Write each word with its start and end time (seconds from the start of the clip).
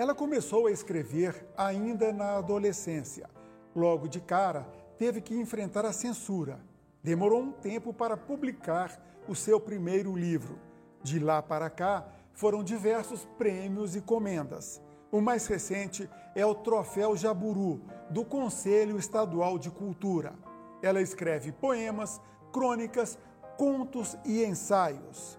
Ela 0.00 0.14
começou 0.14 0.66
a 0.66 0.70
escrever 0.70 1.46
ainda 1.54 2.10
na 2.10 2.38
adolescência. 2.38 3.28
Logo 3.76 4.08
de 4.08 4.18
cara, 4.18 4.66
teve 4.96 5.20
que 5.20 5.38
enfrentar 5.38 5.84
a 5.84 5.92
censura. 5.92 6.58
Demorou 7.02 7.42
um 7.42 7.52
tempo 7.52 7.92
para 7.92 8.16
publicar 8.16 8.98
o 9.28 9.34
seu 9.34 9.60
primeiro 9.60 10.16
livro. 10.16 10.58
De 11.02 11.18
lá 11.18 11.42
para 11.42 11.68
cá, 11.68 12.08
foram 12.32 12.64
diversos 12.64 13.26
prêmios 13.36 13.94
e 13.94 14.00
comendas. 14.00 14.80
O 15.12 15.20
mais 15.20 15.46
recente 15.46 16.08
é 16.34 16.46
o 16.46 16.54
Troféu 16.54 17.14
Jaburu, 17.14 17.82
do 18.08 18.24
Conselho 18.24 18.98
Estadual 18.98 19.58
de 19.58 19.70
Cultura. 19.70 20.32
Ela 20.80 21.02
escreve 21.02 21.52
poemas, 21.52 22.18
crônicas, 22.50 23.18
contos 23.58 24.16
e 24.24 24.42
ensaios. 24.46 25.38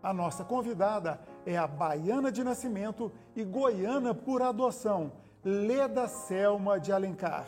A 0.00 0.14
nossa 0.14 0.44
convidada 0.44 1.20
é 1.50 1.56
a 1.56 1.66
baiana 1.66 2.30
de 2.30 2.44
nascimento 2.44 3.10
e 3.34 3.42
goiana 3.42 4.14
por 4.14 4.40
adoção, 4.40 5.12
Leda 5.44 6.06
Selma 6.06 6.78
de 6.78 6.92
Alencar. 6.92 7.46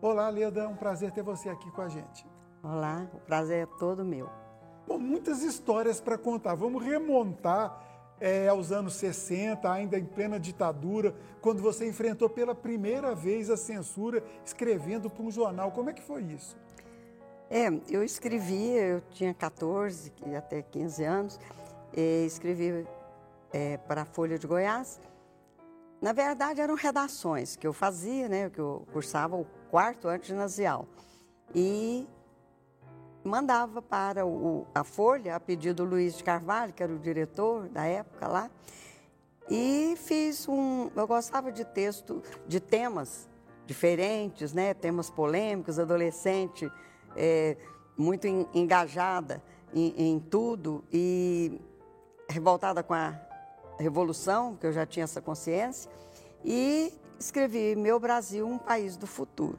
Olá, 0.00 0.30
Leda, 0.30 0.62
é 0.62 0.66
um 0.66 0.76
prazer 0.76 1.10
ter 1.12 1.22
você 1.22 1.50
aqui 1.50 1.70
com 1.70 1.82
a 1.82 1.88
gente. 1.88 2.26
Olá, 2.62 3.06
o 3.12 3.18
prazer 3.18 3.64
é 3.64 3.78
todo 3.78 4.02
meu. 4.02 4.30
Bom, 4.86 4.98
muitas 4.98 5.42
histórias 5.42 6.00
para 6.00 6.16
contar. 6.16 6.54
Vamos 6.54 6.82
remontar 6.82 8.14
é, 8.18 8.48
aos 8.48 8.72
anos 8.72 8.94
60, 8.94 9.70
ainda 9.70 9.98
em 9.98 10.06
plena 10.06 10.40
ditadura, 10.40 11.14
quando 11.42 11.60
você 11.60 11.86
enfrentou 11.86 12.30
pela 12.30 12.54
primeira 12.54 13.14
vez 13.14 13.50
a 13.50 13.58
censura 13.58 14.24
escrevendo 14.42 15.10
para 15.10 15.22
um 15.22 15.30
jornal. 15.30 15.70
Como 15.70 15.90
é 15.90 15.92
que 15.92 16.02
foi 16.02 16.22
isso? 16.22 16.56
É, 17.50 17.66
eu 17.90 18.02
escrevia, 18.02 18.80
eu 18.80 19.02
tinha 19.10 19.34
14 19.34 20.10
até 20.34 20.62
15 20.62 21.04
anos, 21.04 21.40
escrevi 21.94 22.86
é, 23.54 23.76
para 23.76 24.02
a 24.02 24.04
Folha 24.04 24.36
de 24.36 24.48
Goiás. 24.48 25.00
Na 26.02 26.12
verdade, 26.12 26.60
eram 26.60 26.74
redações 26.74 27.54
que 27.54 27.64
eu 27.64 27.72
fazia, 27.72 28.28
né, 28.28 28.50
que 28.50 28.58
eu 28.58 28.84
cursava 28.92 29.36
o 29.36 29.46
quarto 29.70 30.08
ano 30.08 30.24
ginasial. 30.24 30.88
E 31.54 32.04
mandava 33.22 33.80
para 33.80 34.26
o, 34.26 34.66
a 34.74 34.82
Folha, 34.82 35.36
a 35.36 35.40
pedido 35.40 35.84
do 35.84 35.90
Luiz 35.90 36.16
de 36.16 36.24
Carvalho, 36.24 36.72
que 36.72 36.82
era 36.82 36.92
o 36.92 36.98
diretor 36.98 37.68
da 37.68 37.84
época 37.84 38.26
lá, 38.26 38.50
e 39.48 39.94
fiz 39.98 40.48
um. 40.48 40.90
Eu 40.96 41.06
gostava 41.06 41.52
de 41.52 41.64
texto, 41.64 42.22
de 42.48 42.58
temas 42.58 43.28
diferentes, 43.66 44.52
né? 44.52 44.74
temas 44.74 45.10
polêmicos, 45.10 45.78
adolescente, 45.78 46.70
é, 47.14 47.56
muito 47.96 48.26
engajada 48.26 49.42
em, 49.72 49.94
em 49.96 50.18
tudo 50.18 50.82
e 50.92 51.60
revoltada 52.28 52.82
com 52.82 52.94
a 52.94 53.20
revolução, 53.78 54.56
que 54.56 54.66
eu 54.66 54.72
já 54.72 54.86
tinha 54.86 55.04
essa 55.04 55.20
consciência, 55.20 55.90
e 56.44 56.92
escrevi 57.18 57.74
Meu 57.76 57.98
Brasil, 57.98 58.46
um 58.46 58.58
país 58.58 58.96
do 58.96 59.06
futuro. 59.06 59.58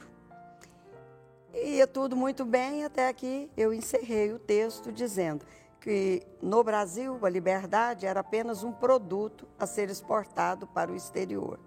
E 1.54 1.78
ia 1.78 1.88
tudo 1.88 2.16
muito 2.16 2.44
bem 2.44 2.84
até 2.84 3.12
que 3.14 3.50
eu 3.56 3.74
encerrei 3.74 4.34
o 4.34 4.40
texto 4.40 4.92
dizendo 4.92 5.46
que 5.80 6.26
no 6.42 6.64
Brasil 6.64 7.18
a 7.22 7.30
liberdade 7.30 8.06
era 8.06 8.20
apenas 8.20 8.64
um 8.64 8.72
produto 8.72 9.48
a 9.58 9.66
ser 9.66 9.90
exportado 9.90 10.68
para 10.68 10.92
o 10.92 10.96
exterior. 10.96 11.60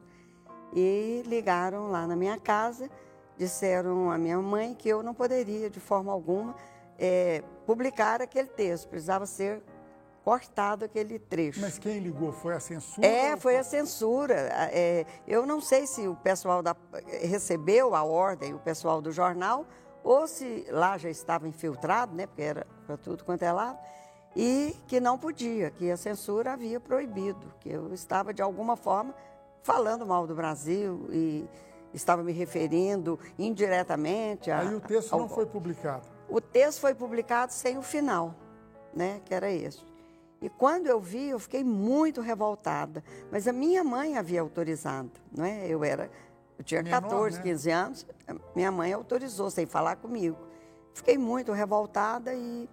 E 0.74 1.22
ligaram 1.24 1.90
lá 1.90 2.06
na 2.06 2.16
minha 2.16 2.38
casa, 2.38 2.90
disseram 3.38 4.10
à 4.10 4.18
minha 4.18 4.38
mãe 4.38 4.74
que 4.74 4.88
eu 4.88 5.02
não 5.02 5.14
poderia 5.14 5.70
de 5.70 5.80
forma 5.80 6.12
alguma 6.12 6.54
é, 6.98 7.42
publicar 7.64 8.20
aquele 8.20 8.48
texto, 8.48 8.88
precisava 8.88 9.24
ser 9.24 9.62
cortado 10.28 10.84
aquele 10.84 11.18
trecho. 11.18 11.58
Mas 11.58 11.78
quem 11.78 12.00
ligou 12.00 12.32
foi 12.32 12.52
a 12.52 12.60
censura? 12.60 13.06
É, 13.06 13.34
foi 13.38 13.56
a 13.56 13.64
censura. 13.64 14.34
É, 14.70 15.06
eu 15.26 15.46
não 15.46 15.58
sei 15.58 15.86
se 15.86 16.06
o 16.06 16.14
pessoal 16.16 16.62
da, 16.62 16.76
recebeu 17.22 17.94
a 17.94 18.04
ordem, 18.04 18.52
o 18.52 18.58
pessoal 18.58 19.00
do 19.00 19.10
jornal, 19.10 19.64
ou 20.04 20.28
se 20.28 20.66
lá 20.68 20.98
já 20.98 21.08
estava 21.08 21.48
infiltrado, 21.48 22.14
né, 22.14 22.26
porque 22.26 22.42
era 22.42 22.66
para 22.86 22.98
tudo 22.98 23.24
quanto 23.24 23.42
é 23.42 23.50
lado, 23.50 23.78
e 24.36 24.76
que 24.86 25.00
não 25.00 25.16
podia, 25.16 25.70
que 25.70 25.90
a 25.90 25.96
censura 25.96 26.52
havia 26.52 26.78
proibido, 26.78 27.50
que 27.58 27.70
eu 27.70 27.90
estava 27.94 28.34
de 28.34 28.42
alguma 28.42 28.76
forma 28.76 29.14
falando 29.62 30.04
mal 30.04 30.26
do 30.26 30.34
Brasil 30.34 31.08
e 31.10 31.48
estava 31.94 32.22
me 32.22 32.32
referindo 32.32 33.18
indiretamente 33.38 34.50
a. 34.50 34.58
Aí 34.58 34.74
o 34.74 34.80
texto 34.80 35.10
ao... 35.14 35.20
não 35.20 35.28
foi 35.30 35.46
publicado. 35.46 36.06
O 36.28 36.38
texto 36.38 36.80
foi 36.80 36.94
publicado 36.94 37.50
sem 37.50 37.78
o 37.78 37.82
final, 37.82 38.34
né, 38.94 39.22
que 39.24 39.32
era 39.32 39.50
esse. 39.50 39.87
E 40.40 40.48
quando 40.48 40.86
eu 40.86 41.00
vi, 41.00 41.30
eu 41.30 41.38
fiquei 41.38 41.64
muito 41.64 42.20
revoltada. 42.20 43.02
Mas 43.30 43.48
a 43.48 43.52
minha 43.52 43.82
mãe 43.82 44.16
havia 44.16 44.40
autorizado, 44.40 45.10
não 45.32 45.44
é? 45.44 45.66
Eu 45.66 45.82
era, 45.82 46.10
eu 46.58 46.64
tinha 46.64 46.82
Menor, 46.82 47.02
14, 47.02 47.38
né? 47.38 47.42
15 47.42 47.70
anos, 47.70 48.06
minha 48.54 48.70
mãe 48.70 48.92
autorizou 48.92 49.50
sem 49.50 49.66
falar 49.66 49.96
comigo. 49.96 50.36
Fiquei 50.94 51.18
muito 51.18 51.52
revoltada 51.52 52.34
e 52.34 52.68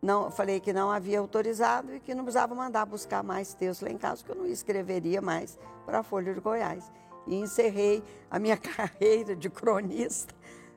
não 0.00 0.30
falei 0.30 0.60
que 0.60 0.72
não 0.72 0.90
havia 0.90 1.18
autorizado 1.18 1.94
e 1.94 2.00
que 2.00 2.14
não 2.14 2.22
precisava 2.22 2.54
mandar 2.54 2.86
buscar 2.86 3.22
mais 3.22 3.54
texto 3.54 3.82
lá 3.82 3.90
em 3.90 3.98
casa, 3.98 4.24
que 4.24 4.30
eu 4.30 4.36
não 4.36 4.46
escreveria 4.46 5.20
mais 5.20 5.58
para 5.84 6.00
a 6.00 6.02
Folha 6.02 6.32
de 6.32 6.40
Goiás. 6.40 6.90
E 7.26 7.34
encerrei 7.34 8.04
a 8.30 8.38
minha 8.38 8.56
carreira 8.58 9.34
de 9.34 9.50
cronista 9.50 10.34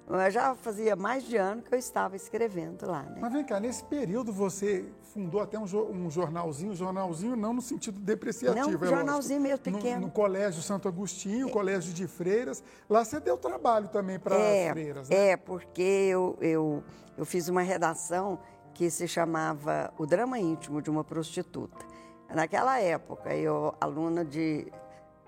mas 0.10 0.34
já 0.34 0.56
fazia 0.56 0.96
mais 0.96 1.24
de 1.24 1.38
ano 1.38 1.62
que 1.62 1.74
eu 1.74 1.78
estava 1.78 2.16
escrevendo 2.16 2.88
lá. 2.88 3.04
Né? 3.04 3.18
Mas 3.22 3.32
vem 3.32 3.44
cá, 3.44 3.60
nesse 3.60 3.84
período 3.84 4.34
você 4.34 4.86
fundou 5.14 5.40
até 5.40 5.58
um, 5.58 5.64
um 5.64 6.10
jornalzinho, 6.10 6.76
jornalzinho 6.76 7.36
não 7.36 7.54
no 7.54 7.62
sentido 7.62 8.00
depreciativo. 8.00 8.72
Não, 8.72 8.80
um 8.80 8.84
é 8.84 8.88
jornalzinho 8.88 9.40
mesmo, 9.40 9.60
pequeno. 9.60 10.02
No, 10.02 10.08
no, 10.08 10.12
Colégio 10.12 10.64
Santo 10.64 10.88
Agostinho, 10.88 11.48
é. 11.48 11.52
Colégio 11.52 11.94
de 11.94 12.08
Freiras. 12.08 12.64
Lá 12.90 13.06
você 13.06 13.20
deu 13.20 13.38
trabalho 13.38 13.88
também 13.90 14.18
para 14.18 14.36
é, 14.36 14.68
as 14.68 14.72
freiras, 14.72 15.10
né? 15.10 15.16
É, 15.30 15.38
porque 15.38 15.82
eu, 15.82 16.36
eu, 16.42 16.84
eu 17.16 17.26
fiz 17.26 17.48
uma 17.48 17.62
redação 17.62 18.40
que 18.74 18.90
se 18.90 19.08
chamava 19.08 19.94
O 19.98 20.08
Drama 20.08 20.40
Íntimo 20.40 20.82
de 20.82 20.90
uma 20.90 21.04
Prostituta. 21.04 21.86
Naquela 22.34 22.80
época, 22.80 23.36
eu, 23.36 23.76
aluna 23.80 24.26
de, 24.26 24.72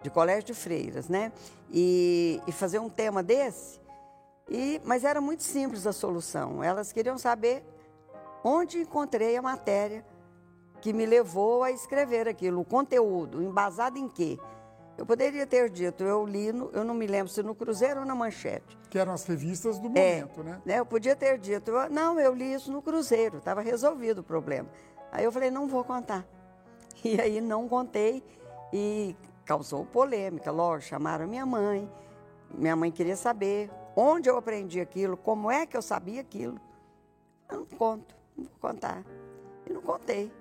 de 0.02 0.10
Colégio 0.10 0.46
de 0.46 0.54
Freiras, 0.56 1.08
né? 1.08 1.32
E, 1.72 2.42
e 2.48 2.52
fazer 2.52 2.80
um 2.80 2.90
tema 2.90 3.22
desse 3.22 3.81
e, 4.52 4.82
mas 4.84 5.06
era 5.06 5.22
muito 5.22 5.44
simples 5.44 5.88
a 5.88 5.94
solução. 5.94 6.62
Elas 6.62 6.92
queriam 6.92 7.18
saber 7.18 7.64
onde 8.44 8.82
encontrei 8.82 9.38
a 9.38 9.42
matéria 9.42 10.06
que 10.82 10.92
me 10.92 11.06
levou 11.06 11.64
a 11.64 11.72
escrever 11.72 12.28
aquilo, 12.28 12.60
o 12.60 12.66
conteúdo, 12.66 13.42
embasado 13.42 13.98
em 13.98 14.10
quê? 14.10 14.38
Eu 14.98 15.06
poderia 15.06 15.48
ter 15.48 15.70
dito, 15.70 16.04
eu 16.04 16.26
li, 16.26 16.52
no, 16.52 16.70
eu 16.74 16.84
não 16.84 16.94
me 16.94 17.08
lembro 17.08 17.32
se 17.32 17.42
no 17.42 17.56
Cruzeiro 17.56 18.02
ou 18.02 18.06
na 18.06 18.14
Manchete. 18.14 18.78
Que 18.90 19.00
eram 19.00 19.14
as 19.14 19.24
revistas 19.24 19.80
do 19.80 19.88
momento, 19.88 20.42
é, 20.42 20.44
né? 20.44 20.62
né? 20.66 20.80
Eu 20.80 20.86
podia 20.86 21.16
ter 21.16 21.38
dito, 21.38 21.72
não, 21.90 22.20
eu 22.20 22.34
li 22.34 22.52
isso 22.52 22.74
no 22.74 22.82
Cruzeiro, 22.82 23.38
estava 23.38 23.62
resolvido 23.62 24.20
o 24.20 24.24
problema. 24.24 24.68
Aí 25.14 25.24
eu 25.24 25.32
falei, 25.32 25.50
não 25.50 25.66
vou 25.68 25.84
contar. 25.84 26.26
E 27.04 27.20
aí 27.20 27.42
não 27.42 27.68
contei 27.68 28.22
e 28.72 29.16
causou 29.44 29.86
polêmica, 29.86 30.52
lógico, 30.52 30.90
chamaram 30.90 31.26
minha 31.26 31.46
mãe. 31.46 31.90
Minha 32.54 32.76
mãe 32.76 32.92
queria 32.92 33.16
saber 33.16 33.72
onde 33.96 34.30
eu 34.30 34.38
aprendi 34.38 34.80
aquilo, 34.80 35.18
como 35.18 35.50
é 35.50 35.66
que 35.66 35.76
eu 35.76 35.82
sabia 35.82 36.22
aquilo. 36.22 36.60
Eu 37.50 37.60
não 37.60 37.66
conto, 37.66 38.16
não 38.38 38.46
vou 38.46 38.54
contar. 38.60 39.04
E 39.66 39.74
não 39.74 39.82
contei. 39.82 40.32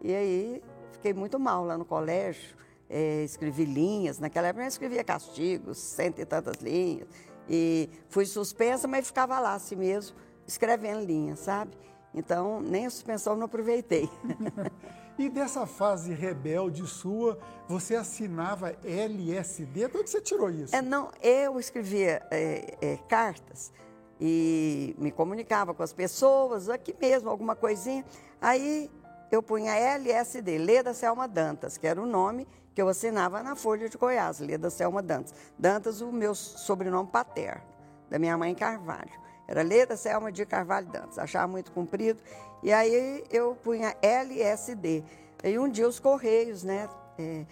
E 0.00 0.14
aí 0.14 0.62
fiquei 0.92 1.12
muito 1.12 1.38
mal 1.38 1.64
lá 1.64 1.76
no 1.76 1.84
colégio, 1.84 2.56
é, 2.88 3.22
escrevi 3.24 3.64
linhas. 3.64 4.18
Naquela 4.18 4.48
época 4.48 4.64
eu 4.64 4.68
escrevia 4.68 5.04
castigos, 5.04 5.78
cento 5.78 6.20
e 6.20 6.24
tantas 6.24 6.56
linhas. 6.56 7.08
E 7.48 7.88
fui 8.08 8.26
suspensa, 8.26 8.86
mas 8.86 9.06
ficava 9.06 9.38
lá 9.38 9.54
assim 9.54 9.76
mesmo, 9.76 10.16
escrevendo 10.46 11.04
linhas, 11.04 11.40
sabe? 11.40 11.72
Então, 12.14 12.60
nem 12.60 12.86
a 12.86 12.90
suspensão 12.90 13.36
não 13.36 13.46
aproveitei. 13.46 14.08
E 15.18 15.28
dessa 15.28 15.66
fase 15.66 16.14
rebelde 16.14 16.86
sua, 16.86 17.36
você 17.66 17.96
assinava 17.96 18.76
LSD? 18.84 19.82
É 19.82 19.88
que 19.88 20.08
você 20.08 20.20
tirou 20.20 20.48
isso? 20.48 20.74
É, 20.74 20.80
não, 20.80 21.10
eu 21.20 21.58
escrevia 21.58 22.22
é, 22.30 22.76
é, 22.80 22.96
cartas 23.08 23.72
e 24.20 24.94
me 24.96 25.10
comunicava 25.10 25.74
com 25.74 25.82
as 25.82 25.92
pessoas, 25.92 26.68
aqui 26.68 26.94
mesmo, 27.00 27.28
alguma 27.28 27.56
coisinha. 27.56 28.04
Aí 28.40 28.88
eu 29.28 29.42
punha 29.42 29.74
LSD, 29.74 30.56
Leda 30.56 30.94
Selma 30.94 31.26
Dantas, 31.26 31.76
que 31.76 31.86
era 31.88 32.00
o 32.00 32.06
nome 32.06 32.46
que 32.72 32.80
eu 32.80 32.88
assinava 32.88 33.42
na 33.42 33.56
Folha 33.56 33.88
de 33.88 33.98
Goiás, 33.98 34.38
Leda 34.38 34.70
Selma 34.70 35.02
Dantas. 35.02 35.34
Dantas, 35.58 36.00
o 36.00 36.12
meu 36.12 36.32
sobrenome 36.32 37.10
paterno, 37.10 37.62
da 38.08 38.20
minha 38.20 38.38
mãe 38.38 38.54
Carvalho. 38.54 39.27
Era 39.48 39.62
Leda 39.62 39.96
Selma 39.96 40.30
de 40.30 40.44
Carvalho 40.44 40.86
Dantas. 40.88 41.18
Achava 41.18 41.48
muito 41.48 41.72
comprido 41.72 42.22
e 42.62 42.70
aí 42.70 43.24
eu 43.30 43.56
punha 43.56 43.96
LSD. 44.02 45.02
E 45.42 45.58
um 45.58 45.68
dia 45.68 45.88
os 45.88 45.98
Correios, 45.98 46.62
né, 46.62 46.88
é, 47.18 47.46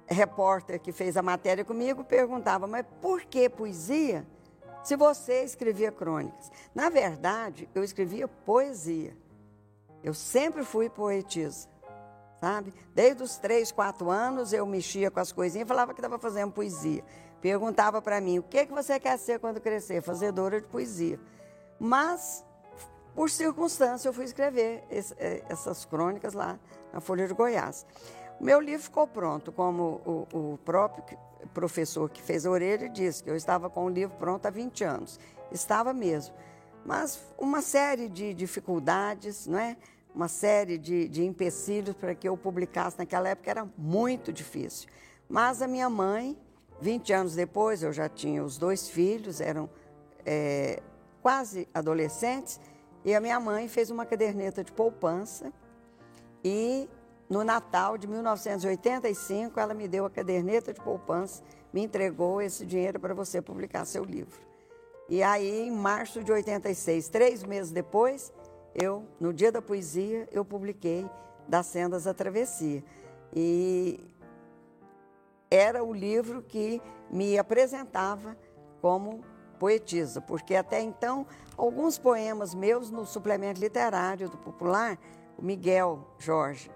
repórter 0.08 0.80
que 0.80 0.92
fez 0.92 1.18
a 1.18 1.22
matéria 1.22 1.66
comigo 1.66 2.04
perguntava: 2.04 2.68
mas 2.68 2.86
por 3.02 3.22
que 3.24 3.50
poesia 3.50 4.26
se 4.84 4.96
você 4.96 5.44
escrevia 5.44 5.92
crônicas? 5.92 6.52
Na 6.74 6.90
verdade, 6.90 7.70
eu 7.74 7.84
escrevia 7.84 8.28
poesia. 8.28 9.16
Eu 10.04 10.14
sempre 10.14 10.64
fui 10.64 10.90
poetisa 10.90 11.68
sabe? 12.46 12.72
Desde 12.94 13.24
os 13.24 13.38
três, 13.38 13.72
quatro 13.72 14.12
anos 14.12 14.54
eu 14.54 14.68
mexia 14.68 15.10
com 15.10 15.20
as 15.20 15.32
coisinhas, 15.32 15.68
falava 15.68 15.96
que 15.96 16.00
estava 16.00 16.20
fazendo 16.20 16.52
poesia. 16.52 17.04
Perguntava 17.42 18.04
para 18.04 18.22
mim, 18.22 18.38
o 18.38 18.44
que, 18.44 18.68
que 18.68 18.72
você 18.72 19.00
quer 19.00 19.18
ser 19.18 19.40
quando 19.40 19.60
crescer? 19.60 20.04
Fazedora 20.04 20.62
de 20.62 20.68
poesia. 20.68 21.20
Mas, 21.80 22.45
por 23.16 23.30
circunstância, 23.30 24.10
eu 24.10 24.14
fui 24.14 24.26
escrever 24.26 24.84
esse, 24.92 25.14
é, 25.18 25.44
essas 25.50 25.86
crônicas 25.86 26.34
lá 26.34 26.60
na 26.92 27.00
Folha 27.00 27.28
de 27.28 27.34
Goiás. 27.34 27.86
O 28.40 28.44
meu 28.44 28.60
livro 28.60 28.84
ficou 28.84 29.08
pronto, 29.08 29.52
como 29.52 30.28
o, 30.34 30.54
o 30.54 30.58
próprio 30.66 31.18
professor 31.54 32.10
que 32.10 32.22
fez 32.22 32.46
a 32.46 32.52
orelha 32.52 32.90
disse, 32.90 33.24
que 33.24 33.30
eu 33.30 33.36
estava 33.36 33.70
com 33.70 33.86
o 33.86 33.90
livro 33.90 34.18
pronto 34.18 34.46
há 34.46 34.50
20 34.50 34.84
anos. 34.84 35.20
Estava 35.52 35.94
mesmo. 35.94 36.36
Mas 36.86 37.20
uma 37.38 37.62
série 37.62 38.10
de 38.10 38.34
dificuldades, 38.34 39.48
não 39.48 39.58
é? 39.58 39.78
uma 40.16 40.30
série 40.30 40.78
de, 40.78 41.10
de 41.10 41.26
empecilhos 41.26 41.94
para 41.94 42.16
que 42.16 42.28
eu 42.28 42.38
publicasse 42.38 42.98
naquela 42.98 43.28
época, 43.28 43.52
era 43.52 43.68
muito 43.78 44.32
difícil. 44.32 44.88
Mas 45.28 45.62
a 45.62 45.68
minha 45.68 45.90
mãe, 45.90 46.38
20 46.80 47.12
anos 47.12 47.36
depois, 47.36 47.84
eu 47.84 47.92
já 47.92 48.08
tinha 48.08 48.42
os 48.42 48.58
dois 48.58 48.88
filhos, 48.88 49.42
eram 49.42 49.70
é, 50.26 50.82
quase 51.22 51.68
adolescentes, 51.74 52.62
e 53.06 53.14
a 53.14 53.22
minha 53.22 53.40
mãe 53.40 53.68
fez 53.68 53.92
uma 53.92 54.06
caderneta 54.06 54.64
de 54.64 54.72
poupança 54.72 55.54
e 56.44 56.90
no 57.30 57.44
Natal 57.44 57.98
de 57.98 58.08
1985 58.08 59.60
ela 59.60 59.76
me 59.76 59.88
deu 59.88 60.06
a 60.06 60.10
caderneta 60.10 60.74
de 60.74 60.82
poupança, 60.82 61.44
me 61.72 61.84
entregou 61.84 62.42
esse 62.42 62.66
dinheiro 62.66 63.00
para 63.00 63.14
você 63.14 63.42
publicar 63.42 63.86
seu 63.86 64.04
livro. 64.04 64.40
E 65.08 65.22
aí, 65.22 65.68
em 65.68 65.72
março 65.72 66.24
de 66.24 66.32
86, 66.32 67.10
três 67.10 67.44
meses 67.44 67.72
depois, 67.72 68.34
eu, 68.74 69.06
no 69.20 69.32
dia 69.32 69.52
da 69.52 69.62
poesia, 69.62 70.28
eu 70.32 70.44
publiquei 70.44 71.08
Das 71.48 71.68
Sendas 71.68 72.08
à 72.08 72.14
Travessia. 72.14 72.84
E 73.32 74.00
era 75.50 75.84
o 75.84 75.94
livro 75.94 76.42
que 76.42 76.82
me 77.12 77.38
apresentava 77.38 78.36
como 78.82 79.24
poetisa, 79.60 80.22
porque 80.22 80.56
até 80.56 80.82
então, 80.82 81.26
alguns 81.58 81.98
poemas 81.98 82.54
meus 82.54 82.90
no 82.90 83.06
suplemento 83.06 83.60
literário 83.60 84.30
do 84.30 84.38
Popular, 84.38 84.98
o 85.38 85.44
Miguel 85.44 86.00
Jorge 86.18 86.72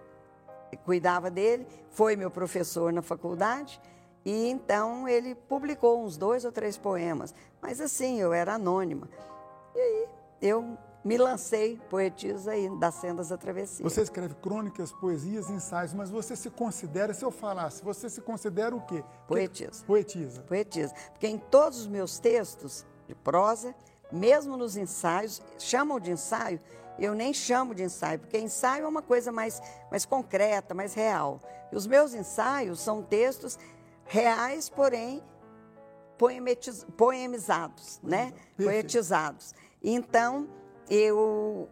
cuidava 0.78 1.30
dele, 1.30 1.68
foi 1.90 2.16
meu 2.16 2.30
professor 2.30 2.92
na 2.92 3.02
faculdade, 3.02 3.80
e 4.26 4.50
então 4.50 5.08
ele 5.08 5.34
publicou 5.36 6.04
uns 6.04 6.18
dois 6.18 6.46
ou 6.46 6.52
três 6.52 6.78
poemas. 6.78 7.34
Mas 7.62 7.82
assim, 7.82 8.20
eu 8.20 8.34
era 8.34 8.56
anônima. 8.56 9.08
E 9.76 9.80
aí 9.80 10.08
eu 10.42 10.78
me 11.04 11.18
lancei, 11.18 11.80
poetisa 11.90 12.56
e 12.56 12.70
das 12.78 12.96
sendas 12.96 13.30
da 13.30 13.38
travessia. 13.38 13.84
Você 13.84 14.02
escreve 14.02 14.36
crônicas, 14.36 14.92
poesias, 14.92 15.50
ensaios, 15.50 15.94
mas 15.94 16.10
você 16.10 16.36
se 16.36 16.50
considera, 16.50 17.14
se 17.14 17.24
eu 17.24 17.32
falasse, 17.32 17.84
você 17.84 18.10
se 18.10 18.22
considera 18.22 18.76
o 18.76 18.82
quê? 18.82 19.04
Poetisa. 19.28 19.84
Poetisa. 19.86 20.42
Poetisa. 20.42 20.94
Porque 21.12 21.28
em 21.28 21.38
todos 21.38 21.80
os 21.80 21.88
meus 21.88 22.20
textos 22.20 22.86
de 23.08 23.16
prosa, 23.16 23.74
mesmo 24.12 24.58
nos 24.58 24.76
ensaios, 24.76 25.42
chamam 25.58 26.00
de 26.00 26.12
ensaio, 26.12 26.60
eu 26.98 27.16
nem 27.16 27.34
chamo 27.34 27.74
de 27.74 27.84
ensaio, 27.84 28.20
porque 28.20 28.38
ensaio 28.38 28.84
é 28.84 28.88
uma 28.88 29.02
coisa 29.02 29.32
mais, 29.32 29.62
mais 29.90 30.06
concreta, 30.06 30.74
mais 30.74 30.94
real. 30.94 31.40
E 31.72 31.76
os 31.76 31.88
meus 31.88 32.14
ensaios 32.14 32.82
são 32.82 33.02
textos 33.02 33.58
reais, 34.06 34.68
porém 34.70 35.24
poemizados, 36.98 38.02
né? 38.04 38.34
Perfeito. 38.58 38.64
Poetizados. 38.64 39.54
Então, 39.82 40.50
eu, 40.90 41.70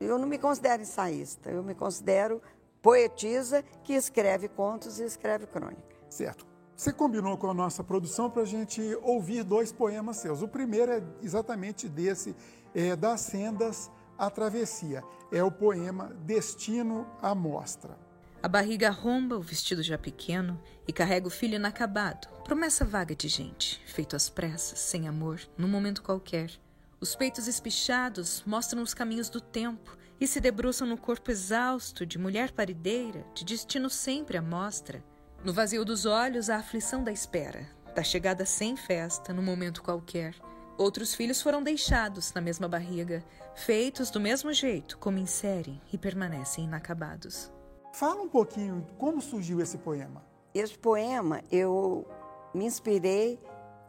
eu 0.00 0.18
não 0.18 0.26
me 0.26 0.38
considero 0.38 0.82
ensaísta, 0.82 1.50
eu 1.50 1.62
me 1.62 1.74
considero 1.74 2.40
poetisa 2.82 3.64
que 3.82 3.94
escreve 3.94 4.48
contos 4.48 5.00
e 5.00 5.04
escreve 5.04 5.46
crônica. 5.46 5.96
Certo. 6.08 6.46
Você 6.76 6.92
combinou 6.92 7.38
com 7.38 7.50
a 7.50 7.54
nossa 7.54 7.82
produção 7.82 8.28
para 8.30 8.42
a 8.42 8.46
gente 8.46 8.80
ouvir 9.02 9.42
dois 9.42 9.72
poemas 9.72 10.18
seus. 10.18 10.42
O 10.42 10.48
primeiro 10.48 10.92
é 10.92 11.02
exatamente 11.22 11.88
desse, 11.88 12.36
é, 12.74 12.94
das 12.94 13.22
sendas 13.22 13.90
à 14.18 14.28
travessia. 14.28 15.02
É 15.32 15.42
o 15.42 15.50
poema 15.50 16.14
Destino 16.26 17.06
à 17.22 17.34
Mostra. 17.34 17.98
A 18.42 18.48
barriga 18.48 18.90
romba, 18.90 19.36
o 19.36 19.40
vestido 19.40 19.82
já 19.82 19.96
pequeno, 19.96 20.60
e 20.86 20.92
carrega 20.92 21.26
o 21.26 21.30
filho 21.30 21.54
inacabado. 21.54 22.28
Promessa 22.44 22.84
vaga 22.84 23.16
de 23.16 23.26
gente, 23.26 23.82
feito 23.86 24.14
às 24.14 24.28
pressas, 24.28 24.78
sem 24.78 25.08
amor, 25.08 25.40
num 25.56 25.66
momento 25.66 26.02
qualquer. 26.02 26.52
Os 26.98 27.14
peitos 27.14 27.46
espichados 27.46 28.42
mostram 28.46 28.82
os 28.82 28.94
caminhos 28.94 29.28
do 29.28 29.38
tempo 29.38 29.98
e 30.18 30.26
se 30.26 30.40
debruçam 30.40 30.86
no 30.86 30.96
corpo 30.96 31.30
exausto 31.30 32.06
de 32.06 32.18
mulher 32.18 32.52
parideira, 32.52 33.22
de 33.34 33.44
destino 33.44 33.90
sempre 33.90 34.38
à 34.38 34.42
mostra. 34.42 35.04
No 35.44 35.52
vazio 35.52 35.84
dos 35.84 36.06
olhos, 36.06 36.48
a 36.48 36.56
aflição 36.56 37.04
da 37.04 37.12
espera, 37.12 37.68
da 37.94 38.02
chegada 38.02 38.46
sem 38.46 38.76
festa, 38.76 39.34
no 39.34 39.42
momento 39.42 39.82
qualquer. 39.82 40.34
Outros 40.78 41.14
filhos 41.14 41.42
foram 41.42 41.62
deixados 41.62 42.32
na 42.32 42.40
mesma 42.40 42.66
barriga, 42.66 43.22
feitos 43.54 44.10
do 44.10 44.18
mesmo 44.18 44.50
jeito, 44.54 44.96
como 44.96 45.18
inserem 45.18 45.80
e 45.92 45.98
permanecem 45.98 46.64
inacabados. 46.64 47.52
Fala 47.92 48.22
um 48.22 48.28
pouquinho 48.28 48.86
como 48.96 49.20
surgiu 49.20 49.60
esse 49.60 49.76
poema. 49.76 50.24
Esse 50.54 50.78
poema 50.78 51.42
eu 51.52 52.08
me 52.54 52.64
inspirei 52.64 53.38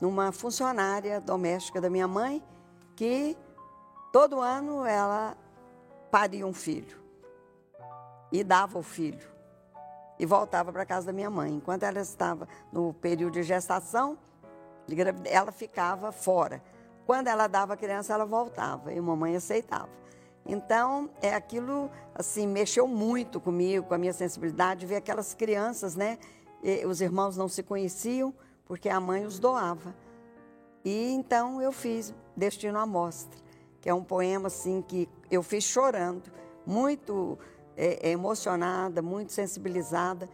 numa 0.01 0.33
funcionária 0.33 1.21
doméstica 1.21 1.79
da 1.79 1.89
minha 1.89 2.07
mãe 2.07 2.43
que 2.97 3.37
todo 4.11 4.41
ano 4.41 4.83
ela 4.83 5.37
paria 6.09 6.45
um 6.47 6.51
filho 6.51 6.97
e 8.31 8.43
dava 8.43 8.79
o 8.79 8.83
filho 8.83 9.29
e 10.19 10.25
voltava 10.25 10.73
para 10.73 10.83
casa 10.83 11.05
da 11.05 11.13
minha 11.13 11.29
mãe. 11.29 11.53
Enquanto 11.53 11.83
ela 11.83 11.99
estava 11.99 12.47
no 12.73 12.95
período 12.95 13.33
de 13.33 13.43
gestação, 13.43 14.17
ela 15.25 15.51
ficava 15.51 16.11
fora. 16.11 16.61
Quando 17.05 17.27
ela 17.27 17.47
dava 17.47 17.75
a 17.75 17.77
criança, 17.77 18.15
ela 18.15 18.25
voltava 18.25 18.91
e 18.91 18.97
a 18.97 19.01
mamãe 19.01 19.35
aceitava. 19.35 19.89
Então, 20.43 21.07
é 21.21 21.35
aquilo, 21.35 21.91
assim, 22.15 22.47
mexeu 22.47 22.87
muito 22.87 23.39
comigo, 23.39 23.85
com 23.85 23.93
a 23.93 23.97
minha 23.97 24.13
sensibilidade, 24.13 24.87
ver 24.87 24.95
aquelas 24.95 25.35
crianças, 25.35 25.95
né? 25.95 26.17
E 26.63 26.83
os 26.85 26.99
irmãos 26.99 27.37
não 27.37 27.47
se 27.47 27.61
conheciam 27.61 28.33
porque 28.65 28.89
a 28.89 28.99
mãe 28.99 29.23
os 29.23 29.37
doava. 29.37 29.93
E 30.87 31.11
então 31.11 31.61
eu 31.61 31.73
fiz 31.73 32.13
Destino 32.33 32.79
à 32.79 32.85
Mostra, 32.85 33.37
que 33.81 33.89
é 33.89 33.93
um 33.93 34.05
poema 34.05 34.47
assim 34.47 34.81
que 34.81 35.09
eu 35.29 35.43
fiz 35.43 35.65
chorando, 35.65 36.31
muito 36.65 37.37
é, 37.75 38.11
emocionada, 38.11 39.01
muito 39.01 39.33
sensibilizada 39.33 40.29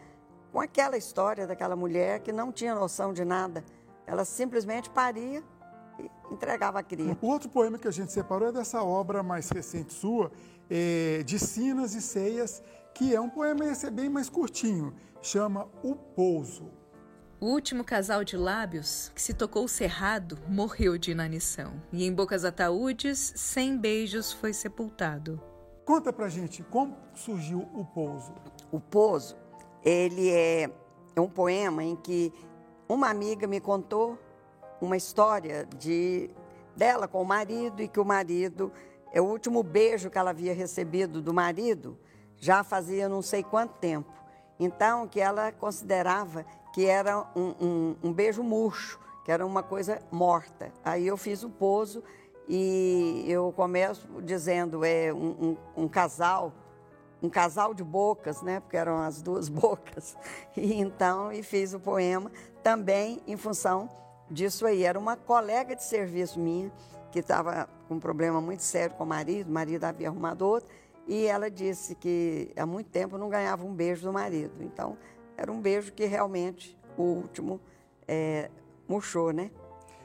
com 0.52 0.62
aquela 0.62 0.96
história 0.96 1.48
daquela 1.48 1.76
mulher 1.76 2.20
que 2.20 2.32
não 2.32 2.52
tinha 2.52 2.76
noção 2.76 3.12
de 3.12 3.26
nada. 3.26 3.66
Ela 4.06 4.24
simplesmente 4.24 4.92
paria 4.92 5.44
e 5.98 6.08
entregava 6.32 6.78
a 6.78 6.84
cria. 6.84 7.18
O 7.20 7.26
outro 7.30 7.50
poema 7.50 7.80
que 7.80 7.88
a 7.88 7.92
gente 7.92 8.12
separou 8.12 8.50
é 8.50 8.52
dessa 8.52 8.84
obra 8.84 9.24
mais 9.24 9.50
recente 9.50 9.92
sua, 9.92 10.32
é, 10.70 11.24
de 11.24 11.40
Sinas 11.40 11.96
e 11.96 12.02
Ceias, 12.02 12.62
que 12.94 13.16
é 13.16 13.20
um 13.20 13.28
poema 13.28 13.66
esse 13.66 13.88
é 13.88 13.90
bem 13.90 14.08
mais 14.08 14.30
curtinho, 14.30 14.94
chama 15.20 15.68
O 15.82 15.96
Pouso. 15.96 16.83
O 17.44 17.48
último 17.48 17.84
casal 17.84 18.24
de 18.24 18.38
lábios 18.38 19.12
que 19.14 19.22
se 19.22 19.34
tocou 19.34 19.68
cerrado 19.68 20.40
morreu 20.48 20.98
de 20.98 21.12
inanição, 21.12 21.74
e 21.92 22.06
em 22.06 22.14
bocas 22.14 22.46
ataúdes, 22.46 23.34
sem 23.36 23.78
beijos, 23.78 24.32
foi 24.32 24.54
sepultado. 24.54 25.42
Conta 25.84 26.14
pra 26.14 26.30
gente 26.30 26.64
como 26.64 26.96
surgiu 27.14 27.68
o 27.74 27.84
pouso. 27.84 28.34
O 28.72 28.80
pouso, 28.80 29.36
ele 29.84 30.30
é, 30.30 30.70
é 31.14 31.20
um 31.20 31.28
poema 31.28 31.84
em 31.84 31.98
que 31.98 32.32
uma 32.88 33.10
amiga 33.10 33.46
me 33.46 33.60
contou 33.60 34.18
uma 34.80 34.96
história 34.96 35.68
de 35.78 36.30
dela 36.78 37.10
com 37.10 37.22
o 37.22 37.26
marido 37.26 37.82
e 37.82 37.90
que 37.90 38.00
o 38.00 38.06
marido 38.06 38.72
é 39.12 39.20
o 39.20 39.26
último 39.26 39.62
beijo 39.62 40.10
que 40.10 40.18
ela 40.18 40.30
havia 40.30 40.54
recebido 40.54 41.22
do 41.22 41.34
marido 41.34 42.00
já 42.38 42.64
fazia 42.64 43.10
não 43.10 43.22
sei 43.22 43.44
quanto 43.44 43.74
tempo. 43.80 44.14
Então, 44.58 45.10
que 45.10 45.20
ela 45.20 45.52
considerava 45.52 46.46
que 46.74 46.88
era 46.88 47.26
um, 47.36 47.54
um, 47.62 47.96
um 48.04 48.14
beijo 48.14 48.44
murcho, 48.44 49.00
que 49.24 49.32
era 49.32 49.46
uma 49.46 49.62
coisa 49.62 50.02
morta. 50.12 50.74
Aí 50.84 51.08
eu 51.08 51.16
fiz 51.16 51.44
o 51.44 51.50
pouso 51.50 52.04
e 52.50 53.24
eu 53.28 53.54
começo 53.56 54.08
dizendo 54.24 54.84
é 54.84 55.14
um, 55.14 55.56
um, 55.78 55.88
casal, 55.88 56.52
um 57.22 57.30
casal 57.30 57.74
de 57.74 57.84
bocas, 57.84 58.42
né? 58.42 58.60
Porque 58.60 58.76
eram 58.76 58.98
as 58.98 59.22
duas 59.22 59.48
bocas. 59.50 60.18
E 60.58 60.74
então 60.74 61.32
e 61.32 61.44
fiz 61.44 61.74
o 61.74 61.80
poema 61.80 62.32
também 62.64 63.22
em 63.28 63.38
função 63.38 63.88
disso 64.30 64.66
aí. 64.66 64.84
Era 64.84 64.98
uma 64.98 65.16
colega 65.16 65.76
de 65.76 65.84
serviço 65.84 66.40
minha 66.40 66.72
que 67.12 67.20
estava 67.20 67.70
com 67.88 67.96
um 67.96 68.00
problema 68.00 68.42
muito 68.42 68.64
sério 68.64 68.96
com 68.96 69.04
o 69.04 69.08
marido, 69.08 69.48
o 69.48 69.54
marido 69.54 69.84
havia 69.84 70.08
arrumado 70.08 70.48
outro, 70.48 70.68
e 71.08 71.28
ela 71.28 71.52
disse 71.52 71.94
que 71.94 72.52
há 72.58 72.66
muito 72.66 72.90
tempo 72.90 73.20
não 73.20 73.30
ganhava 73.30 73.64
um 73.64 73.74
beijo 73.74 74.08
do 74.08 74.12
marido. 74.12 74.64
Então 74.64 74.98
era 75.38 75.52
um 75.52 75.62
beijo 75.62 75.94
que 75.94 76.06
realmente 76.06 76.78
o 76.98 77.04
último 77.04 77.60
é, 78.08 78.50
murchou, 78.88 79.32
né? 79.32 79.52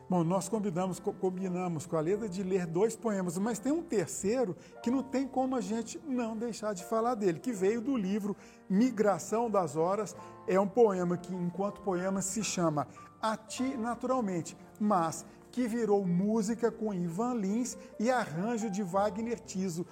Bom, 0.08 0.24
nós 0.24 0.48
combinamos, 0.48 0.98
combinamos 0.98 1.84
com 1.84 1.94
a 1.94 2.00
Leda 2.00 2.26
de 2.26 2.42
ler 2.42 2.66
dois 2.66 2.96
poemas, 2.96 3.36
mas 3.36 3.58
tem 3.58 3.70
um 3.70 3.82
terceiro 3.82 4.56
que 4.82 4.90
não 4.90 5.02
tem 5.02 5.28
como 5.28 5.54
a 5.54 5.60
gente 5.60 6.00
não 6.06 6.34
deixar 6.34 6.72
de 6.72 6.82
falar 6.82 7.14
dele, 7.14 7.38
que 7.38 7.52
veio 7.52 7.78
do 7.82 7.94
livro 7.94 8.34
Migração 8.70 9.50
das 9.50 9.76
Horas. 9.76 10.16
É 10.46 10.58
um 10.58 10.66
poema 10.66 11.18
que, 11.18 11.34
enquanto 11.34 11.82
poema, 11.82 12.22
se 12.22 12.42
chama 12.42 12.88
A 13.20 13.36
Ti 13.36 13.76
Naturalmente, 13.76 14.56
mas 14.80 15.26
que 15.50 15.68
virou 15.68 16.06
música 16.06 16.70
com 16.70 16.94
Ivan 16.94 17.34
Lins 17.34 17.76
e 18.00 18.10
arranjo 18.10 18.70
de 18.70 18.82
Wagner 18.82 19.38
Tiso. 19.40 19.84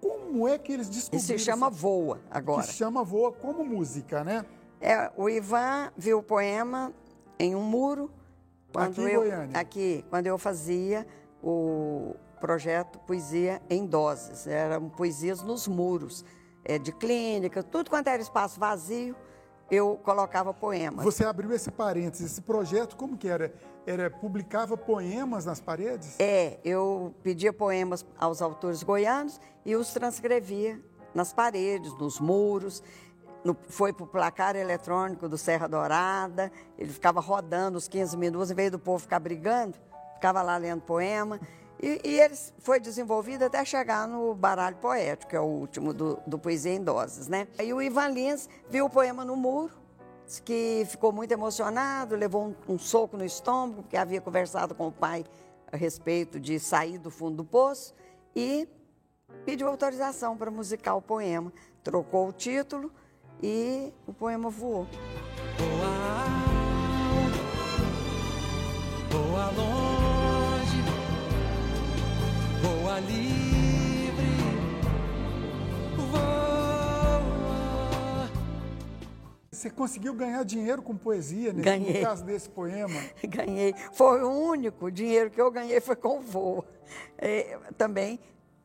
Como 0.00 0.46
é 0.46 0.56
que 0.56 0.72
eles 0.72 0.88
descobriram? 0.88 1.34
E 1.34 1.38
se 1.38 1.44
chama 1.44 1.68
Voa 1.68 2.20
agora. 2.30 2.62
Que 2.62 2.68
se 2.68 2.74
chama 2.74 3.02
Voa 3.02 3.32
como 3.32 3.64
música, 3.64 4.22
né? 4.22 4.44
É, 4.84 5.10
o 5.16 5.30
Ivan 5.30 5.90
viu 5.96 6.18
o 6.18 6.22
poema 6.22 6.92
em 7.38 7.54
um 7.54 7.62
muro. 7.62 8.10
Quando 8.70 9.00
aqui 9.00 9.12
eu, 9.14 9.20
Goiânia? 9.22 9.58
Aqui, 9.58 10.04
quando 10.10 10.26
eu 10.26 10.36
fazia 10.36 11.06
o 11.42 12.14
projeto 12.38 12.98
Poesia 12.98 13.62
em 13.70 13.86
Doses. 13.86 14.46
Eram 14.46 14.90
poesias 14.90 15.42
nos 15.42 15.66
muros, 15.66 16.22
é, 16.62 16.78
de 16.78 16.92
clínica, 16.92 17.62
tudo 17.62 17.88
quanto 17.88 18.08
era 18.08 18.20
espaço 18.20 18.60
vazio, 18.60 19.16
eu 19.70 19.98
colocava 20.04 20.52
poemas. 20.52 21.02
Você 21.02 21.24
abriu 21.24 21.50
esse 21.54 21.70
parênteses, 21.70 22.32
esse 22.32 22.42
projeto 22.42 22.94
como 22.94 23.16
que 23.16 23.26
era? 23.26 23.54
Era 23.86 24.10
publicava 24.10 24.76
poemas 24.76 25.46
nas 25.46 25.62
paredes? 25.62 26.20
É, 26.20 26.58
eu 26.62 27.14
pedia 27.22 27.54
poemas 27.54 28.04
aos 28.18 28.42
autores 28.42 28.82
goianos 28.82 29.40
e 29.64 29.74
os 29.74 29.94
transcrevia 29.94 30.78
nas 31.14 31.32
paredes, 31.32 31.96
nos 31.98 32.20
muros 32.20 32.82
no, 33.44 33.54
foi 33.68 33.92
para 33.92 34.04
o 34.04 34.06
placar 34.06 34.56
eletrônico 34.56 35.28
do 35.28 35.36
Serra 35.36 35.68
Dourada, 35.68 36.50
ele 36.78 36.90
ficava 36.90 37.20
rodando 37.20 37.76
os 37.76 37.86
15 37.86 38.16
minutos, 38.16 38.50
em 38.50 38.54
vez 38.54 38.70
do 38.70 38.78
povo 38.78 39.00
ficar 39.00 39.20
brigando, 39.20 39.76
ficava 40.14 40.40
lá 40.40 40.56
lendo 40.56 40.80
poema. 40.80 41.38
E, 41.80 42.00
e 42.02 42.20
ele 42.20 42.34
foi 42.60 42.80
desenvolvido 42.80 43.44
até 43.44 43.62
chegar 43.64 44.08
no 44.08 44.34
baralho 44.34 44.76
poético, 44.76 45.30
que 45.30 45.36
é 45.36 45.40
o 45.40 45.44
último 45.44 45.92
do, 45.92 46.18
do 46.26 46.38
Poesia 46.38 46.72
em 46.72 46.82
Doses. 46.82 47.28
Né? 47.28 47.46
Aí 47.58 47.74
o 47.74 47.82
Ivan 47.82 48.08
Lins 48.08 48.48
viu 48.70 48.86
o 48.86 48.90
poema 48.90 49.24
no 49.24 49.36
muro, 49.36 49.72
que 50.44 50.86
ficou 50.88 51.12
muito 51.12 51.30
emocionado, 51.32 52.16
levou 52.16 52.46
um, 52.46 52.74
um 52.74 52.78
soco 52.78 53.16
no 53.18 53.24
estômago, 53.24 53.82
porque 53.82 53.96
havia 53.98 54.20
conversado 54.20 54.74
com 54.74 54.88
o 54.88 54.92
pai 54.92 55.24
a 55.70 55.76
respeito 55.76 56.40
de 56.40 56.58
sair 56.58 56.96
do 56.96 57.10
fundo 57.10 57.36
do 57.36 57.44
poço, 57.44 57.94
e 58.34 58.66
pediu 59.44 59.68
autorização 59.68 60.36
para 60.36 60.50
musicar 60.50 60.96
o 60.96 61.02
poema. 61.02 61.52
Trocou 61.82 62.28
o 62.28 62.32
título 62.32 62.90
e 63.42 63.92
o 64.06 64.12
poema 64.12 64.50
voou. 64.50 64.86
Voa 65.58 66.54
voa 69.14 69.46
longe, 69.50 70.82
voa 72.60 72.98
livre, 73.00 74.36
voa. 75.96 78.28
Você 79.52 79.70
conseguiu 79.70 80.14
ganhar 80.14 80.44
dinheiro 80.44 80.82
com 80.82 80.96
poesia, 80.96 81.52
nesse, 81.52 81.64
ganhei. 81.64 82.00
no 82.00 82.08
caso 82.08 82.24
desse 82.24 82.50
poema? 82.50 83.00
Ganhei. 83.24 83.72
Foi 83.92 84.22
o 84.22 84.30
único 84.30 84.90
dinheiro 84.90 85.30
que 85.30 85.40
eu 85.40 85.50
ganhei 85.50 85.80
foi 85.80 85.96
com 85.96 86.20
voa. 86.20 86.64
É, 87.16 87.58
também, 87.78 88.20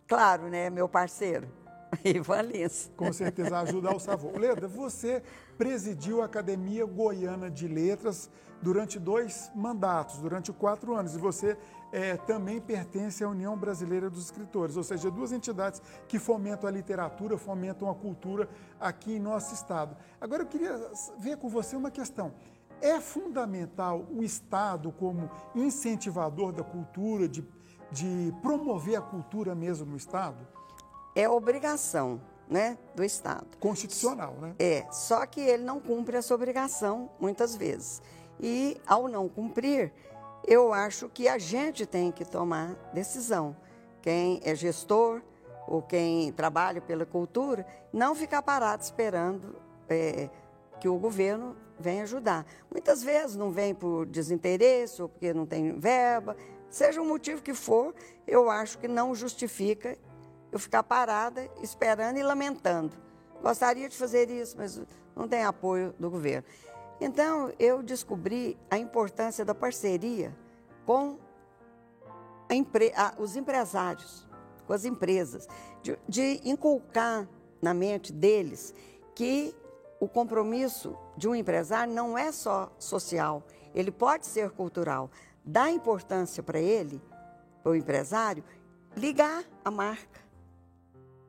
claro, 0.08 0.50
né, 0.50 0.70
meu 0.70 0.90
parceiro. 0.90 1.48
Ivan 2.04 2.42
Lins. 2.42 2.92
Com 2.96 3.12
certeza 3.12 3.60
ajuda 3.60 3.90
ao 3.90 4.00
sabor. 4.00 4.38
Leda, 4.38 4.68
você 4.68 5.24
presidiu 5.58 6.22
a 6.22 6.26
Academia 6.26 6.86
Goiana 6.86 7.50
de 7.50 7.68
Letras 7.68 8.30
durante 8.62 9.00
dois 9.00 9.50
mandatos, 9.56 10.18
durante 10.20 10.52
quatro 10.52 10.94
anos, 10.96 11.16
e 11.16 11.18
você 11.18 11.58
é, 11.92 12.18
também 12.18 12.60
pertence 12.60 13.24
à 13.24 13.30
União 13.30 13.58
Brasileira 13.58 14.10
dos 14.10 14.26
Escritores, 14.26 14.76
ou 14.76 14.84
seja, 14.84 15.10
duas 15.10 15.32
entidades 15.32 15.82
que 16.08 16.20
fomentam 16.20 16.68
a 16.68 16.72
literatura, 16.72 17.38
fomentam 17.38 17.90
a 17.90 17.96
cultura 17.96 18.50
aqui 18.80 19.14
em 19.14 19.20
nosso 19.20 19.54
estado. 19.54 19.96
Agora 20.20 20.44
eu 20.44 20.48
queria 20.48 20.78
ver 21.20 21.38
com 21.38 21.50
você 21.50 21.76
uma 21.76 21.90
questão. 21.90 22.34
É 22.82 23.02
fundamental 23.02 24.06
o 24.10 24.24
Estado 24.24 24.92
como 24.92 25.30
incentivador 25.54 26.54
da 26.54 26.64
cultura, 26.64 27.28
de, 27.28 27.46
de 27.92 28.34
promover 28.42 28.98
a 28.98 29.02
cultura 29.02 29.54
mesmo 29.54 29.86
no 29.86 29.98
Estado? 29.98 30.59
É 31.20 31.30
obrigação 31.30 32.22
né, 32.50 32.78
do 32.96 33.04
Estado. 33.04 33.46
Constitucional, 33.60 34.34
né? 34.40 34.56
É, 34.58 34.86
só 34.92 35.26
que 35.26 35.42
ele 35.42 35.64
não 35.64 35.80
cumpre 35.80 36.18
essa 36.18 36.34
obrigação 36.34 37.10
muitas 37.20 37.56
vezes. 37.56 38.02
E 38.40 38.80
ao 38.88 39.08
não 39.08 39.28
cumprir, 39.28 39.92
eu 40.48 40.74
acho 40.74 41.10
que 41.10 41.28
a 41.28 41.38
gente 41.38 41.86
tem 41.86 42.12
que 42.12 42.24
tomar 42.24 42.74
decisão. 42.94 43.56
Quem 44.02 44.40
é 44.44 44.56
gestor 44.56 45.22
ou 45.68 45.82
quem 45.82 46.32
trabalha 46.32 46.82
pela 46.82 47.06
cultura, 47.06 47.66
não 47.94 48.16
ficar 48.16 48.42
parado 48.42 48.82
esperando 48.82 49.56
é, 49.88 50.30
que 50.80 50.88
o 50.88 50.98
governo 50.98 51.56
venha 51.78 52.04
ajudar. 52.04 52.46
Muitas 52.72 53.04
vezes 53.04 53.36
não 53.36 53.52
vem 53.52 53.76
por 53.76 54.06
desinteresse 54.06 55.02
ou 55.02 55.10
porque 55.10 55.34
não 55.34 55.46
tem 55.46 55.78
verba, 55.78 56.36
seja 56.70 57.02
o 57.02 57.06
motivo 57.06 57.42
que 57.42 57.54
for, 57.54 57.94
eu 58.26 58.50
acho 58.50 58.80
que 58.80 58.88
não 58.88 59.14
justifica 59.14 59.96
eu 60.52 60.60
ficar 60.60 60.84
parada, 60.84 61.50
esperando 61.62 62.18
e 62.18 62.24
lamentando. 62.24 62.96
Gostaria 63.42 63.88
de 63.88 63.96
fazer 63.96 64.30
isso, 64.30 64.56
mas 64.58 64.82
não 65.16 65.28
tem 65.28 65.44
apoio 65.44 65.94
do 66.00 66.10
governo. 66.10 66.48
Então, 67.00 67.54
eu 67.58 67.82
descobri 67.82 68.58
a 68.70 68.78
importância 68.78 69.46
da 69.46 69.56
parceria 69.56 70.36
com 70.86 71.18
empre... 72.50 72.92
os 73.18 73.36
empresários, 73.36 74.28
com 74.68 74.74
as 74.74 74.84
empresas, 74.84 75.48
de, 75.82 75.98
de 76.08 76.42
inculcar 76.44 77.28
na 77.62 77.74
mente 77.74 78.12
deles 78.12 78.74
que 79.16 79.56
o 80.00 80.08
compromisso 80.08 80.98
de 81.16 81.28
um 81.28 81.36
empresário 81.36 81.94
não 81.94 82.18
é 82.18 82.32
só 82.32 82.72
social, 82.78 83.44
ele 83.74 83.92
pode 83.92 84.26
ser 84.26 84.50
cultural. 84.52 85.10
Dá 85.44 85.70
importância 85.70 86.42
para 86.42 86.60
ele, 86.60 87.02
para 87.62 87.72
o 87.72 87.76
empresário, 87.76 88.44
ligar 88.96 89.44
a 89.64 89.72
marca 89.72 90.29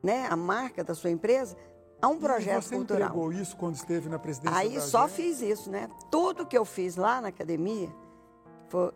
né, 0.01 0.27
a 0.29 0.35
marca 0.35 0.83
da 0.83 0.95
sua 0.95 1.09
empresa 1.09 1.55
a 2.01 2.07
um 2.07 2.17
projeto 2.17 2.63
e 2.63 2.63
você 2.63 2.75
cultural. 2.75 3.09
Você 3.09 3.15
entregou 3.15 3.33
isso 3.33 3.55
quando 3.55 3.75
esteve 3.75 4.09
na 4.09 4.17
presidência 4.17 4.57
Aí 4.57 4.75
da 4.75 4.81
só 4.81 5.07
fiz 5.07 5.41
isso, 5.41 5.69
né? 5.69 5.87
Tudo 6.09 6.45
que 6.45 6.57
eu 6.57 6.65
fiz 6.65 6.95
lá 6.95 7.21
na 7.21 7.27
academia, 7.27 7.89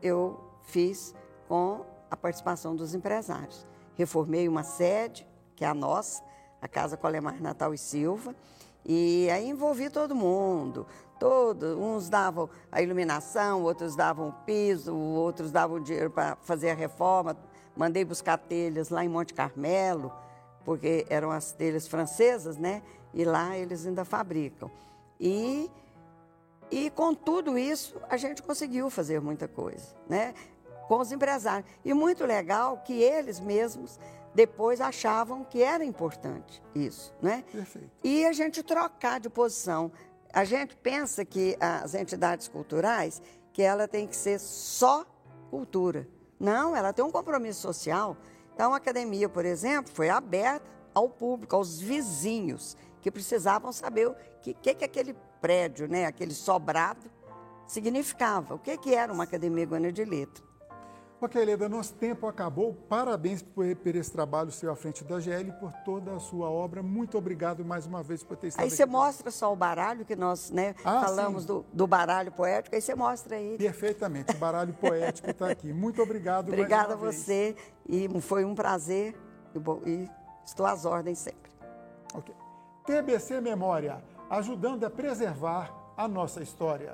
eu 0.02 0.40
fiz 0.64 1.14
com 1.48 1.86
a 2.10 2.18
participação 2.18 2.76
dos 2.76 2.96
empresários. 2.96 3.66
Reformei 3.96 4.48
uma 4.48 4.64
sede, 4.64 5.28
que 5.56 5.64
é 5.64 5.68
a 5.68 5.74
nossa, 5.74 6.24
a 6.62 6.68
Casa 6.68 6.98
Colemar 6.98 7.42
Natal 7.42 7.74
e 7.74 7.78
Silva, 7.78 8.36
E 8.88 9.28
aí 9.32 9.50
envolvi 9.50 9.90
todo 9.90 10.14
mundo, 10.14 10.86
todos. 11.20 11.76
Uns 11.76 12.08
davam 12.08 12.50
a 12.72 12.82
iluminação, 12.82 13.64
outros 13.64 13.96
davam 13.96 14.30
o 14.30 14.34
piso, 14.46 14.96
outros 14.96 15.52
davam 15.52 15.80
dinheiro 15.80 16.12
para 16.12 16.36
fazer 16.42 16.70
a 16.70 16.76
reforma. 16.76 17.36
Mandei 17.76 18.06
buscar 18.06 18.38
telhas 18.38 18.90
lá 18.90 19.04
em 19.04 19.10
Monte 19.10 19.34
Carmelo, 19.34 20.12
porque 20.66 21.06
eram 21.10 21.32
as 21.32 21.52
telhas 21.52 21.88
francesas, 21.88 22.58
né? 22.58 22.82
E 23.14 23.24
lá 23.24 23.56
eles 23.56 23.86
ainda 23.86 24.04
fabricam. 24.04 24.70
E, 25.20 25.72
e 26.70 26.90
com 26.90 27.14
tudo 27.14 27.58
isso, 27.58 27.96
a 28.10 28.18
gente 28.18 28.42
conseguiu 28.42 28.90
fazer 28.90 29.22
muita 29.22 29.48
coisa, 29.48 29.96
né? 30.10 30.34
Com 30.88 31.00
os 31.00 31.12
empresários. 31.12 31.70
E 31.86 31.94
muito 31.94 32.26
legal 32.26 32.80
que 32.80 33.02
eles 33.02 33.40
mesmos 33.40 34.00
depois 34.34 34.82
achavam 34.82 35.46
que 35.46 35.62
era 35.62 35.86
importante 35.86 36.62
isso, 36.74 37.14
né? 37.22 37.46
Perfeito. 37.52 37.90
E 38.04 38.26
a 38.26 38.34
gente 38.34 38.62
trocar 38.64 39.20
de 39.20 39.30
posição. 39.30 39.92
A 40.34 40.44
gente 40.44 40.76
pensa 40.76 41.24
que 41.24 41.56
as 41.60 41.94
entidades 41.94 42.50
culturais, 42.50 43.22
que 43.54 43.62
ela 43.62 43.88
tem 43.88 44.06
que 44.06 44.16
ser 44.16 44.38
só 44.40 45.06
cultura. 45.50 46.06
Não, 46.38 46.76
ela 46.76 46.92
tem 46.92 47.06
um 47.06 47.12
compromisso 47.12 47.62
social. 47.62 48.18
Então, 48.56 48.74
a 48.74 48.78
academia, 48.78 49.28
por 49.28 49.46
exemplo, 49.46 49.92
foi 49.94 50.10
aberta 50.10 50.66
ao 50.94 51.10
público, 51.10 51.54
aos 51.54 51.78
vizinhos, 51.78 52.78
que 53.02 53.12
precisavam 53.12 53.70
saber 53.74 54.08
o 54.08 54.16
que, 54.42 54.54
que, 54.54 54.74
que 54.74 54.86
aquele 54.86 55.14
prédio, 55.42 55.90
né, 55.90 56.06
aquele 56.06 56.34
sobrado, 56.34 57.12
significava. 57.68 58.56
O 58.56 58.60
que, 58.60 58.78
que 58.78 58.96
era 58.96 59.12
uma 59.12 59.26
academia 59.26 59.66
Goiânia 59.66 59.92
de 59.92 60.06
Letras. 60.06 60.48
Ok, 61.22 61.44
Leda, 61.44 61.70
nosso 61.70 61.94
tempo 61.94 62.28
acabou. 62.28 62.74
Parabéns 62.90 63.42
por, 63.42 63.74
por, 63.78 63.96
esse 63.96 64.12
trabalho 64.12 64.52
seu 64.52 64.70
à 64.70 64.76
frente 64.76 65.04
da 65.04 65.18
GL, 65.20 65.54
por 65.54 65.72
toda 65.86 66.14
a 66.14 66.20
sua 66.20 66.50
obra. 66.50 66.84
Muito 66.84 67.18
obrigado 67.18 67.64
mais 67.64 67.86
uma 67.86 68.04
vez 68.04 68.22
por 68.22 68.36
ter 68.36 68.48
estado 68.48 68.62
aí 68.62 68.68
aqui. 68.68 68.74
Aí 68.74 68.78
você 68.78 68.86
mostra 68.86 69.32
só 69.32 69.52
o 69.52 69.56
baralho, 69.56 70.04
que 70.04 70.16
nós 70.16 70.52
né, 70.52 70.76
ah, 70.84 71.02
falamos 71.02 71.46
do, 71.46 71.66
do, 71.72 71.88
baralho 71.88 72.34
poético, 72.34 72.76
aí 72.76 72.82
você 72.82 72.94
mostra 72.94 73.38
aí. 73.38 73.58
Perfeitamente, 73.58 74.36
o 74.36 74.38
baralho 74.38 74.74
poético 74.80 75.30
está 75.30 75.50
aqui. 75.50 75.72
Muito 75.72 76.02
obrigado 76.02 76.50
Obrigada 76.50 76.94
a 76.94 76.98
você, 76.98 77.56
e 77.88 78.10
foi 78.20 78.44
um 78.44 78.54
prazer, 78.54 79.16
e, 79.56 79.90
e 79.90 80.10
estou 80.46 80.66
às 80.66 80.84
ordens 80.84 81.20
sempre. 81.20 81.52
Ok. 82.14 82.36
TBC 82.86 83.40
Memória, 83.40 84.04
ajudando 84.30 84.84
a 84.84 84.90
preservar 84.90 85.74
a 85.96 86.08
nossa 86.08 86.44
história. 86.44 86.94